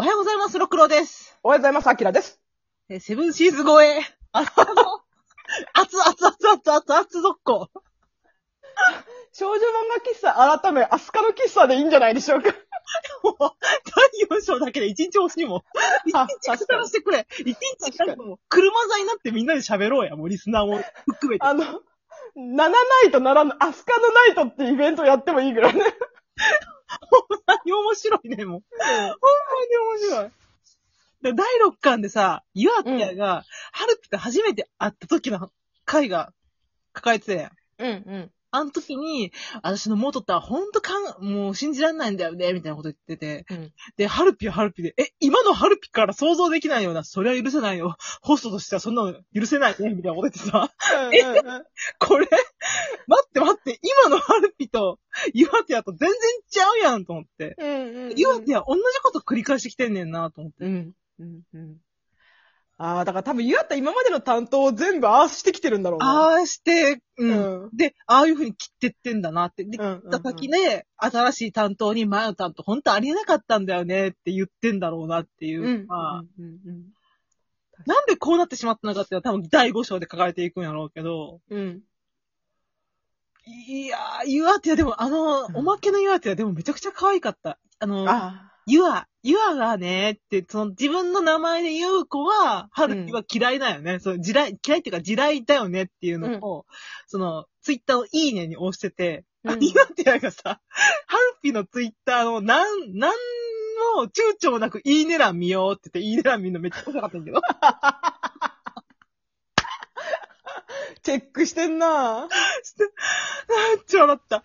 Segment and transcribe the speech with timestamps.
[0.00, 1.36] おはようございます、ろくろです。
[1.42, 2.40] おはようございます、アキラです。
[2.88, 3.98] えーセブンシーズ超え。
[4.30, 4.46] あの、
[5.72, 7.68] 熱々熱々熱々熱々続行。
[9.32, 9.60] 少女漫
[9.96, 12.54] 画喫茶改め、アスカの喫茶でいいんじゃないでしょうか。
[13.24, 13.36] もう
[14.30, 15.58] 第4章だけで1日欲しいもん。
[15.58, 15.62] 1
[16.16, 17.26] あ日語らせてくれ。
[17.36, 21.44] 1日なんかもう、車座になってみんなで喋ろうや、もうリスナーも含めて。
[21.44, 21.64] あの、
[22.36, 22.78] ナナナ
[23.08, 25.82] イトならぬ、アスカのナイトってイベントやってもいいぐらいね。
[27.68, 28.62] に面白いね、もう。
[28.80, 30.30] ほんまに面白い。
[31.20, 35.50] で第6巻でさ、ユアティアが、ハルピと初めて会った時の
[35.84, 36.32] 回が
[36.92, 37.52] 抱えてたやん。
[37.78, 38.30] うん、うん。
[38.50, 43.46] あの時に、私の元ってはほんとかん、もう信じらんないんだよね、みたいなこと言ってて。
[43.50, 47.96] うんで、ハルピはハルピで、え、今のハルピから想像できないような、それは許せないよ。
[48.22, 50.70] ホストとしてはそんなの許せないね、みたいなこと言ってさ。
[51.12, 51.22] え
[51.98, 52.28] これ、
[53.06, 54.98] 待って待って、今のハルピと、
[55.34, 56.18] ユアティアと全然
[56.48, 57.54] ちゃうやん、と思って。
[57.58, 58.16] うんうんうん。
[58.16, 60.64] ユアティア同じこと繰り返してきてんねんな、と思って。
[60.64, 60.92] うん。
[61.18, 61.42] うん。
[61.52, 61.76] うん。
[62.80, 66.06] ああ、だから多分ユアって今までの担当を全部アースしてきてるんだろうな。
[66.06, 67.30] ああして、うん。
[67.30, 69.64] うんで、ああいう風に切ってってんだなって。
[69.64, 75.62] で、うんうんうん切った先で、新しい担当に前の担当、本当ありえなかったんだよねって言ってんだろうなっていう。
[75.62, 75.86] うん。
[75.88, 76.84] まあうんうん
[77.86, 81.40] なんでこうなってしまったのかっていうのは多分第5章で書かれていくんやろうけど。
[81.48, 81.80] うん。
[83.46, 87.58] いやー、ユアティアでも、あの、うんおまけのユアティアでもめちゃくちゃ可愛かった。
[87.78, 93.98] あの、あユア、ユアがね、って、その自分の名前で言う子は、ハルピは嫌いだよね。
[93.98, 96.66] その地雷、嫌いっていうか地雷だよねっていうのを、
[97.06, 100.60] その、ツイッターをいいねに押してて、うんあユアティアがさ、
[101.06, 103.12] ハルピのツイッターのなん、なん
[103.96, 107.40] の躊躇もなくいいね欄見ようって言って、いいね欄見るのめっちゃ面白かったんだけど。
[107.62, 108.22] あ。
[111.02, 112.28] チェックしてんな
[113.48, 114.42] めっちゃ笑った。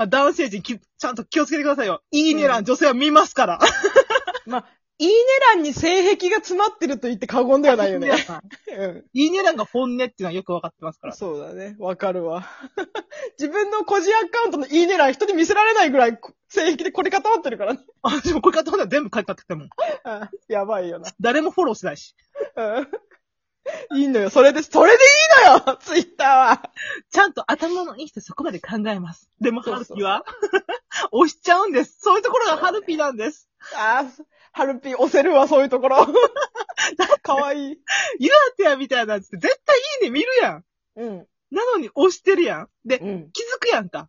[0.00, 2.00] あ男性陣き、ちゃんと気をつけてくださいよ。
[2.10, 3.58] いいね欄、うん女性は見ますから。
[4.46, 4.66] まあ、
[4.98, 5.14] いいね
[5.54, 8.10] 欄に性癖が詰まってると言って過言ではないよ ね。
[8.78, 9.04] うん。
[9.12, 11.12] いいね欄が本音っていうのはよくわかってますから。
[11.12, 11.76] そうだね。
[11.78, 12.48] わかるわ。
[13.38, 16.18] 自分の個人アカウントのいいね欄人に見せられないぐらい
[16.48, 17.80] 性癖でこれ固まってるからね。
[18.00, 19.68] あ、でもこれ買ったものは全部買い買ってきたもん。
[20.04, 21.10] あやばいよな。
[21.20, 22.14] 誰もフォローしないし。
[22.56, 22.88] うん。
[23.94, 24.30] いいのよ。
[24.30, 25.06] それで、それでい
[25.44, 26.70] いのよ ツイッターは。
[27.10, 29.28] ちゃんと頭のいい人そこまで考えます。
[29.40, 30.24] でも、そうそうハルピは
[31.12, 31.98] 押しちゃうんです。
[32.00, 33.48] そういうところがハルピなんです。
[33.74, 36.06] あーハルピ押せるわ、そういうところ。
[37.22, 37.78] かわいい。
[38.18, 40.64] ユアテアみたいなやつって絶対いいね見るやん。
[40.96, 41.26] うん。
[41.50, 42.68] なのに押してるやん。
[42.84, 43.30] で、うん。
[43.32, 44.08] 気づくやんか。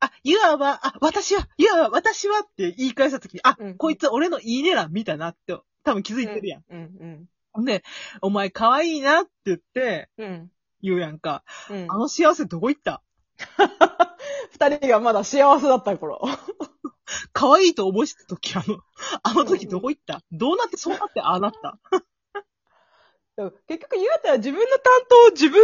[0.00, 6.64] あ、ユアは、あ、私は、ユアは、私はって言い返したときに、あ、うんこいつ俺のいいね欄見たなって、多分気づいてるやん。
[6.70, 7.28] うん。
[7.64, 7.82] で、
[8.22, 10.50] お前可愛いなって言って、うん。
[10.82, 11.42] 言うやんか。
[11.70, 11.96] うんあ。
[11.98, 13.02] の幸せどこ行った？
[14.52, 16.20] 二人がまだ幸せだった頃。
[17.32, 18.78] 可愛いと思いした時、あの、
[19.22, 20.20] あの時どこ行った？
[20.32, 21.78] どうなってそうなってああなった？
[23.68, 25.62] 結局、ユアテは自分の担当を自分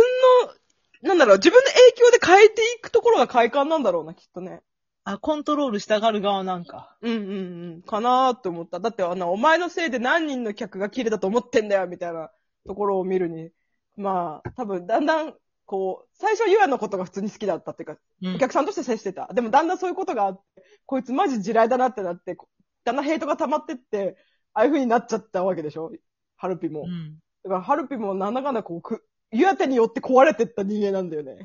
[1.03, 4.63] の、なんだろう、自分の影響で変えていくところが快感なんだろうな、きっとね。
[5.05, 6.97] あ、コントロールしたがる側なんか。
[7.03, 7.83] うんうんうん。
[7.83, 8.81] かなーって思った。
[8.81, 12.31] だってあの、お前のせいで何人の客が切れたと思ってんだよ、みたいな
[12.67, 13.51] ところを見るに。
[13.97, 15.35] まあ、多分だんだん、
[15.67, 19.29] こう、最初はユアのことが普通に好きだったっていうか、うんお客さんとして接してた。
[19.33, 22.49] でもだんだんそういうことがあって、こいつマジ地雷だなってなって、こ
[22.85, 24.17] だんだんヘイトが溜まってって、
[24.55, 25.93] ああいう風になっちゃったわけでしょ？
[26.37, 26.85] ハルピも。
[26.87, 27.19] うん。
[27.45, 31.39] だからハルピもなんだかんだこう、く、ユアテによって壊れてった人間なんだよね。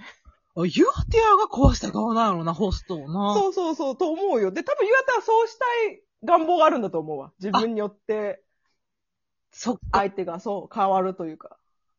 [0.55, 3.33] あ、ユアテアが壊した側なのな、ホストをな。
[3.33, 4.51] そうそうそう、と思うよ。
[4.51, 7.31] で、多分ユアテはそうしたい願望があるんだと思うわ。
[7.39, 8.41] 自分によって
[9.51, 9.99] そっか。
[9.99, 11.57] 相手がそう変わるというか。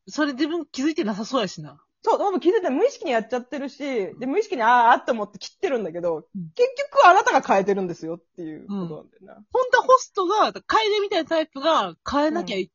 [0.09, 1.83] それ自分気づいてなさそうやしな。
[2.03, 3.78] そう、多分気づいて無意識にやっちゃってるし、
[4.19, 9.34] で、無意識にああ、あって思って切ってるんだけど、うん結局あなたが変えてるんですよっていうことなんだよな。
[9.53, 12.71] 本当はホストが、カエルみたいなタイプが変えなきゃい、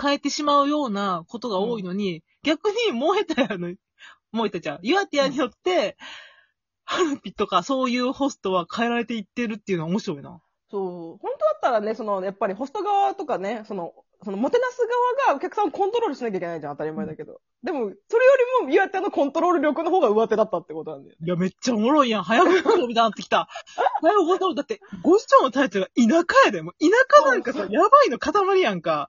[0.00, 3.74] 変えてしまうようなことが多いのに、逆にもう下手やの、
[4.32, 4.80] もう下手ちゃう。
[4.82, 5.96] ユアティアによって、
[6.84, 10.40] ハルピとかそういうホストは変えられていってるっていうのは面白いな。
[10.70, 10.82] そう。
[11.18, 13.92] 本当だったらね、その、やっぱりホスト側とかね、その、
[14.24, 14.78] その、もてなす
[15.26, 17.40] 側がお客さんをコントロールしなきゃいけないじゃん、当たり前だけど。
[17.62, 17.96] でも、それよ
[18.62, 21.26] りも、ユアテのコントロール力の方が上手だったってことなんだよね。
[21.26, 22.22] いや、めっちゃおもろいやん。
[22.24, 23.48] 早くごみたいになってきた。
[24.00, 26.62] 早くごみだって、ご視聴のタイトルが田舎やで。
[26.62, 26.86] もう田
[27.16, 29.08] 舎なんかさ、やばいの塊やんか。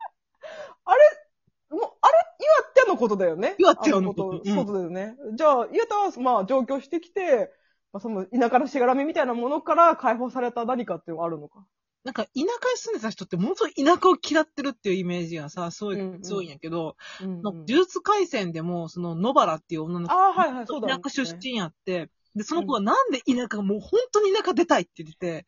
[1.69, 2.45] もう、あれ、ユ
[2.81, 3.55] アテのことだよね。
[3.57, 5.15] ユアテのことあうんそうだよね。
[5.35, 7.51] じゃあ、ユアテは、まあ、上京してきて、
[7.91, 11.65] まあ、その、田舎のしがらみみたいなものから解放された何かっていうのがあるのか。
[12.05, 25.45] なんか、田舎に住んでた人って、ものすごい田舎を嫌ってるっていうイメージがさ、すごいうんうん強いんやけど、うんの呪術回戦でも、その、野原っていう女の子、ああ、はいはい、そうだ、田舎出身やって、で、その子はなんで田舎、もう本当に田舎出たいって言ってて、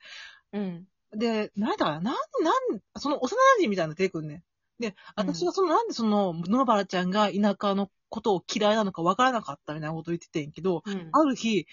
[0.54, 0.88] うん。
[1.14, 4.44] で、なんだかな、なん、なん、その幼馴染みたいなの出てくんねん。
[4.82, 11.66] で、私はその、なんでその、野原ちゃんが田舎のことを嫌いなのかわからなかったみたいなことを言っててんけど、うんある日、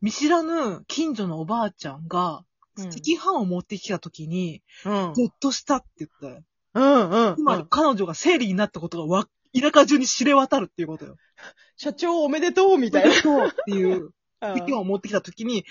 [0.00, 2.44] 見知らぬ近所のおばあちゃんが、
[2.76, 4.92] うん赤飯を持ってきた時に、うん。
[5.14, 6.42] ゾッとしたって言ったよ。
[6.74, 7.36] うんうん。
[7.36, 11.16] つまり彼女が生理になったことがわ、田舎中に知れ渡るっていうことよ。
[11.76, 13.14] 社長おめでとうみたいな。
[13.14, 14.10] そうっていう、
[14.40, 15.64] 赤飯を持ってきた時に、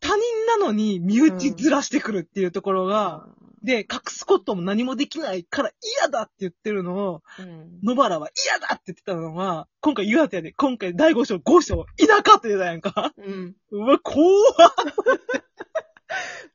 [0.00, 3.26] 他人なのに身内ずらしてくるっていうところが、
[3.62, 5.70] で、隠すことも何もできないから
[6.00, 13.12] 嫌だって言ってるのを、うん野原は嫌だって言ってたのが、今回岩手やで、今回第5章、5章、田舎って言ったやんか。
[13.16, 13.56] うん。
[13.70, 14.22] うわ、怖っ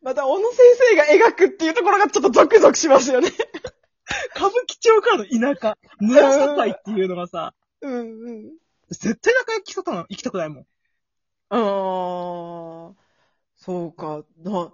[0.01, 0.57] また、小野先
[0.91, 3.29] 生が描くっていうところがちょっとゾクゾクしますよね。
[4.35, 8.51] 歌舞伎町からの田舎、村社会っていうのがさ、うんうん。
[8.89, 10.65] 絶対田舎行きたくない行きたくないもん。
[11.49, 12.93] あー、
[13.55, 14.23] そうか。
[14.43, 14.71] な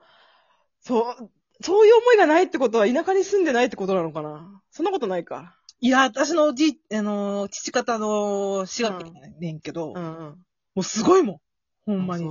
[0.81, 1.31] そう、
[1.61, 4.61] そういう思いがないってことは田舎に住んでないってことなのかな？
[4.71, 5.57] そんなことないか。
[5.79, 10.05] いや、私のじ、あのー、父方の滋賀県やねんけど、んうん。
[10.05, 10.35] も
[10.77, 11.37] うすごいもん。
[11.85, 12.25] ほんまに。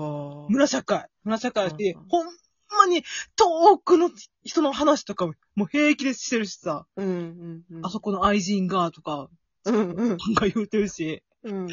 [0.49, 1.07] 村社会。
[1.25, 3.03] 村社会って、うんほんまに
[3.35, 4.11] 遠くの
[4.45, 7.85] 人の話とかももう平気でしてるしさ、うんうんうん。
[7.87, 9.29] あそこの愛人がとか、
[9.65, 10.09] うんうん。
[10.09, 11.69] なんか言うてるし、うん。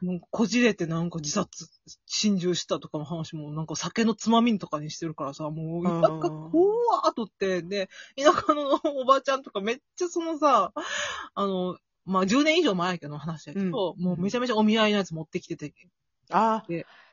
[0.00, 1.68] もうこじれてなんか自殺、
[2.06, 10.72] 心中したとかの話もなんか酒のつまみとかにしてるからさ、もう、うんなんか怖っとって、で、田舎のおばあちゃんとかめっちゃそのさ、
[11.34, 15.72] あの、まあ、10年以上前やけどの話やけど、もうめちゃめちゃお見合いのやつ持ってきてて、
[16.30, 16.64] あ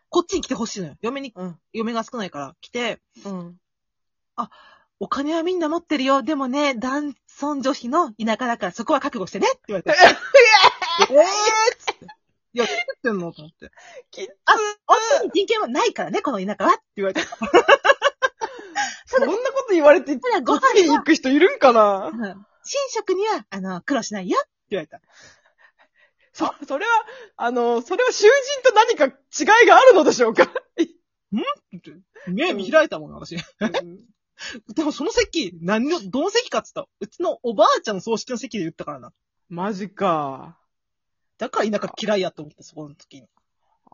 [0.09, 0.95] こっちに来てほしいのよ。
[1.01, 1.39] 嫁に、ー。
[1.39, 1.59] うん。
[1.71, 3.57] 嫁が少ないから来て、うん。
[4.99, 6.23] お金はみんな持ってるよ。
[6.23, 9.91] でもね、男尊女卑の田舎だからそこは覚悟してねって言われて。
[11.09, 11.23] えぇーっ
[11.77, 11.98] つって。
[12.53, 13.31] いや、何言ってんの？
[13.31, 13.71] と思って。
[14.11, 14.55] きつあ、
[15.19, 17.21] 女に人権はないからね、この田舎はって言われて。
[19.05, 22.07] そんなこと言われて、ただごご飯に行く人いるんかな？
[22.07, 25.01] うん寝食には、あの、苦労しないよって言われた。
[26.33, 26.91] そ、それは、
[27.37, 30.51] あの、それは囚人と何か違いがあるのでしょうか？
[32.27, 33.35] 目見開いたもん、私。
[34.75, 39.11] でもその席、何の、どの席かって言ったら、うちのおばあちゃんの葬式の席で言ったからな。
[39.49, 40.57] マジか。
[41.39, 43.27] だから田舎嫌いやと思って、そこの時に。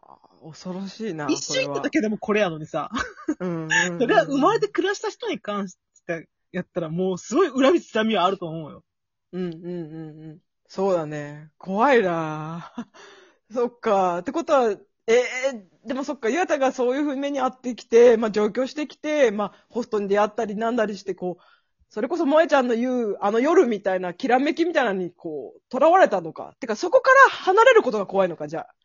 [0.01, 1.27] あ恐ろしいな。
[1.30, 2.89] 一瞬言っただけでもこれやのにさ。
[3.38, 3.57] それは。
[3.89, 8.83] うんそれは生まれて暮らした人に関してやったらもうすごい恨みつらみはあると思うよ。
[9.31, 10.39] うんうんうんうん。
[10.68, 11.51] そうだね。
[11.57, 12.74] 怖いな
[13.53, 14.19] そっか。
[14.19, 14.71] ってことは、
[15.07, 21.44] ええでもそっか、岩田がそういうふうに目に遭ってきて、まあ上京してきて、まあホストに出会ったりなんだりして、こう、
[21.89, 26.53] それこそ萌えちゃんの言う、あの夜みたいな、きらめきみたいなのに、こう、囚われたのか。
[26.59, 28.75] てか、そこから離れることが怖いのか、じゃあ。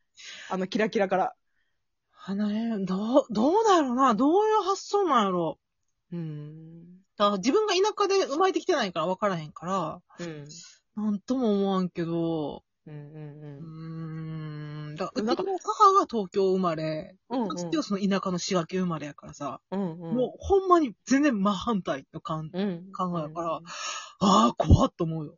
[0.51, 1.35] あのキラキラから。
[2.13, 4.15] 離れる、どう、どうだろうな。
[4.15, 5.59] どういう発想なんやろ
[6.13, 7.01] うん。
[7.17, 10.49] だから自分が田舎で生まれてきてないから分からへんから、うん。
[10.97, 13.65] なんとも思わんけど、うんうんううん。
[13.65, 20.17] ーん、だから、うちの母が東京生まれ、うんうん私はその田舎の滋賀県生まれやからさ、うんうん。
[20.17, 22.93] もうほんまに全然真反対の感、うん。
[22.93, 23.61] 考えやからあ
[24.21, 25.37] あ、怖っと思うよ。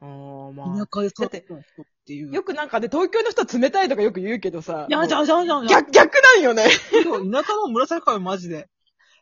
[0.00, 0.08] うん。
[0.08, 0.86] ああ、まあ。
[0.86, 1.60] 田舎で育った人っ
[2.06, 2.32] ていう。
[2.32, 4.86] よくなんかね、東京の人は冷たいとかよく言うけどさ。
[4.88, 5.82] いや、じゃあじゃあじゃあじゃあ。
[5.82, 6.64] 逆、逆なんよね。
[6.64, 7.02] 田
[7.44, 8.68] 舎の紫はマジで。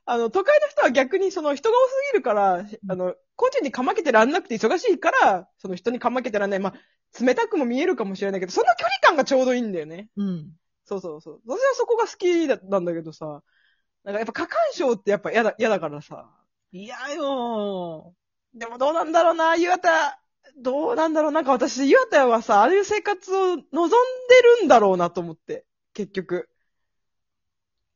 [0.06, 6.60] あの、都会の人は逆にその人が多すぎるから、あの、個人にかまけてらんなくて忙しいから、その人にかまけてらんない。
[6.60, 6.74] まあ、
[7.18, 10.08] 冷たくも見えるかもしれないけど、その距離感がちょうどいいんだよね。
[10.16, 10.50] うん。
[10.84, 11.40] そうそうそう。
[11.46, 13.42] 私はそこが好きだなんだけどさ、
[14.04, 16.30] なんかやっぱ過干渉ってやっぱ嫌だ、嫌だからさ。
[16.72, 18.14] 嫌よ
[18.54, 20.20] でもどうなんだろうな、岩田。
[20.56, 21.32] どうなんだろう。
[21.32, 23.66] なんか私、岩田はさ、ああいう生活を望んで
[24.60, 25.64] るんだろうなと思って。
[25.94, 26.48] 結局。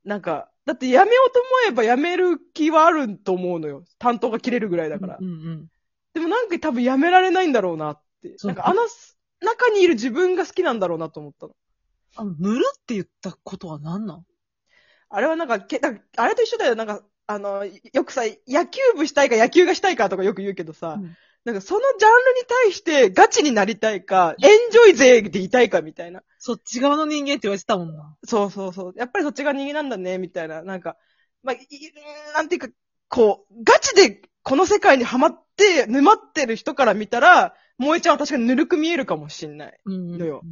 [0.05, 3.85] なんか、だってやめようと思えばやめる気はあると思うのよ。
[3.99, 5.19] 担当が切れるぐらいだから。
[5.21, 5.67] うんうん。
[6.15, 8.01] でもなんか多分やめられないんだろうなっ
[8.45, 8.83] なんかあの
[9.41, 11.53] 中にいる自分が好きなんだろうなと思ったの。
[12.17, 14.25] あの、塗るって言ったことは何なん？
[15.11, 16.75] あれはなんか、けだあれと一緒だよ。
[16.75, 26.23] なんか、あの、よくさ、野球部したいか野球がしたいかとかよく言うけどさ、うんなんかそのジャンルに対してガチになりたいか、エンジョイ勢でいたいかみたいな。
[26.39, 28.17] そっち側の人間って言われてたもんな。
[28.25, 28.95] そうそうそう。
[28.97, 30.63] やっぱりそっちが人間なんだね、みたいな。
[30.63, 30.97] なんか、
[31.43, 31.59] まあ、い
[32.35, 32.69] なんていうか、
[33.09, 39.81] こう、ガチでこの世界にハマって、沼ってる人から見たら、萌えちゃんは確かにぬるく見えるかもしんない。
[39.85, 40.43] うんのよ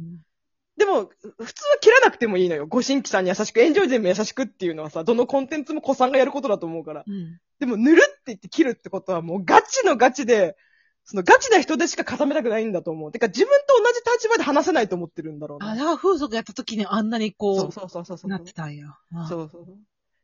[0.77, 2.65] でも、普通は切らなくてもいいのよ。
[2.65, 7.03] ご新規さんに優しく、エンジョイ勢も優しくっていうのはさ、どのコンテンツも子さんがやることだと思うから。
[7.07, 7.39] うん。
[7.59, 10.57] でも、ぬるって言って切るってことはもうガチのガチで、
[11.05, 13.11] そのガチな人でしか固めたくないんだと思う。
[13.11, 15.71] てか、自分と同じ立場で話せないと思ってるんだろうな。
[15.73, 18.31] あ、だから風俗やった時にあんなにこう、そうそうそうそうそう。
[18.31, 18.87] なってたんや。
[19.13, 19.65] あそうそう。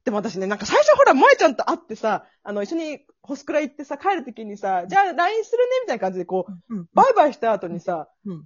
[0.10, 6.88] でも私ね、なんか最初ほら、萌えちゃんと会ってさ、あの、一緒にホスクラ行ってさ、帰るときにさ、じゃあ LINE するねみたいな感じでこう、うん。
[6.96, 8.44] バイバイした後にさ、うん。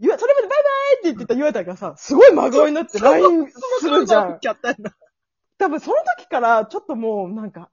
[0.00, 3.46] ゆそれまでバイバイって言ってたゆあたがさ、すごい真顔になって LINE
[3.78, 4.40] するじゃん。
[5.58, 7.70] 多分その時から、ちょっともうなんか、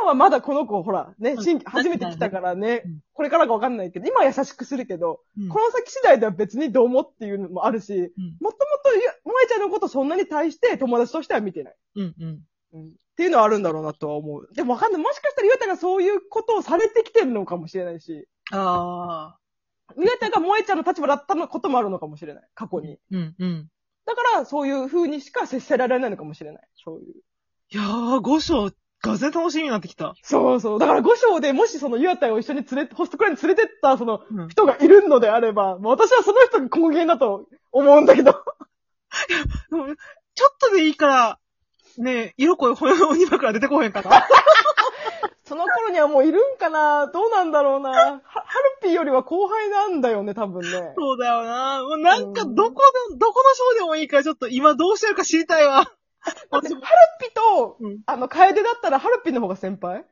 [0.00, 8.36] 今はまだこの子、ほら、ね、新規、初めて来たからねうん、これからかわかんないけど、今は優しくするけど、うんこの先次第では別にどうもっていうのもあるし、うん。
[8.40, 11.76] もともとゆ、萌えちゃんのことそんなに対して友達としては見てない。
[11.96, 12.14] うん。
[12.18, 12.40] うん。
[12.74, 14.48] うんっていうのはあるんだろうなとは思う。
[14.54, 15.00] でもわかんない。
[15.00, 19.38] もしかしたらゆうたがそういうことをされてきてるのかもしれないし、ああ。
[19.96, 22.48] ゆうたが萌えちゃんの立場だったのこともあるのかもしれない。
[22.54, 22.98] 過去に。
[23.12, 23.34] うん。
[23.38, 23.68] うん。
[24.04, 26.68] だから、そういう風にしか接せられないのかもしれない。
[26.74, 27.14] そういう。
[27.70, 28.70] いやー、五章、
[29.10, 30.14] がぜ楽しみになってきた。
[30.22, 30.78] そうそう。
[30.78, 34.48] だから5章でもしそのゆうたを一緒に連れ、ホストクラに連れてったそのうん。
[34.48, 38.32] 人がいるのであれば、もう私はその人が根源だと思うんだけど。
[39.70, 39.86] でも
[40.34, 41.38] ちょっとでいいから、
[41.98, 44.26] ねえ、色恋ほよ鬼から出てこへんかな。
[45.46, 50.94] その頃にはもういるんかなどうなんだろうなは、ハルピーよりは後輩なんだよね、多分ね。
[50.96, 51.82] そうだよな。
[51.82, 55.92] もうなんか、どこの、どこの章でもいいから、ちょっと今どうしてるか知りたいわ。
[56.50, 60.04] 待ってハルピと、うんあの、楓だったらハルピの方が先輩？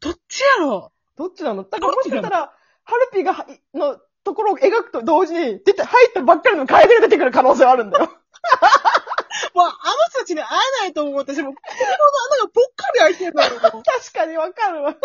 [0.00, 0.92] どっちやろ？
[1.16, 1.64] どっちなの？
[1.64, 2.52] だからもしかしたら、
[2.84, 8.06] ハルピがは、のところを描くと同時に、出て、入ったばっかりの楓が出てくる可能性はあるんだよ。
[9.54, 9.72] もう、あの
[10.10, 10.46] 人たちに会
[10.80, 11.14] えないと思う。
[11.16, 11.94] 私もう、心の
[12.32, 13.60] 穴がぽっかり開いてるんだよ。
[13.60, 14.96] 確かにわかるわ。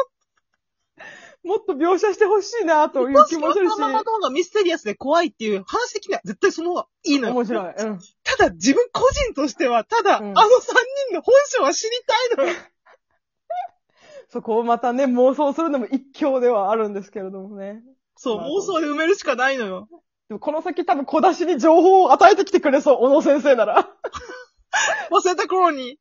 [1.43, 3.73] もっと描写してほしいな、という気もするし。
[3.73, 7.33] そのままの方がミステリアスで怖いっていう話的には絶対その方がいいのよ。
[7.33, 7.73] 面白い。
[7.75, 7.99] うん。
[8.39, 10.75] ただ自分個人としては、ただ、うんあの三
[11.09, 11.91] 人の本性は知り
[12.37, 12.59] たいのよ。
[14.31, 17.83] そこをまたね、妄想するのも一興ではあるんですけれどもね。
[18.15, 19.89] そう、まあ妄想で埋めるしかないのよ。
[20.29, 23.89] でもこの先多分小出しに情報を与えてきてくれそう、小野先生なら。
[25.11, 25.99] 忘れた頃に。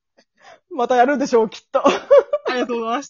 [0.70, 1.86] またやるんでしょう、きっと。
[1.86, 1.90] あ
[2.54, 3.02] りがとうございました。